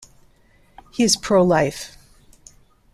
[0.91, 1.95] He is pro-life.